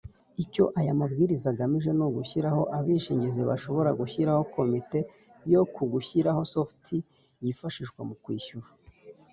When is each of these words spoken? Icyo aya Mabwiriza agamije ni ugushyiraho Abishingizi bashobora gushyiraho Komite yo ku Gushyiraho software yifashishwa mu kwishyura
Icyo 0.43 0.63
aya 0.79 0.99
Mabwiriza 0.99 1.47
agamije 1.53 1.91
ni 1.97 2.03
ugushyiraho 2.07 2.61
Abishingizi 2.77 3.41
bashobora 3.49 3.89
gushyiraho 3.99 4.41
Komite 4.55 4.99
yo 5.53 5.61
ku 5.73 5.83
Gushyiraho 5.93 6.41
software 6.53 7.05
yifashishwa 7.43 8.01
mu 8.09 8.15
kwishyura 8.23 8.67